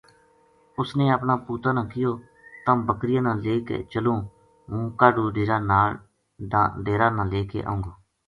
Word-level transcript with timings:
اس 0.79 0.89
نے 0.97 1.05
اپنا 1.17 1.33
پُوتاں 1.45 1.73
نا 1.77 1.83
کہیو 1.91 2.11
تَم 2.65 2.77
بکریاں 2.87 3.23
نا 3.25 3.31
لے 3.43 3.53
چلوں 3.91 4.19
ہوں 4.69 4.83
کاہڈو 4.99 5.23
ڈیرا 6.85 7.07
نا 7.17 7.23
لے 7.31 7.41
کے 7.51 7.59
آؤں 7.69 7.79
گو 7.83 7.91